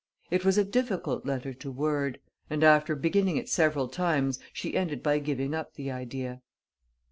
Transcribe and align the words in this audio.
It 0.31 0.43
was 0.43 0.57
a 0.57 0.63
difficult 0.63 1.27
letter 1.27 1.53
to 1.53 1.71
word; 1.71 2.19
and, 2.49 2.63
after 2.63 2.95
beginning 2.95 3.37
it 3.37 3.47
several 3.47 3.87
times, 3.87 4.39
she 4.51 4.75
ended 4.75 5.03
by 5.03 5.19
giving 5.19 5.53
up 5.53 5.75
the 5.75 5.91
idea. 5.91 6.41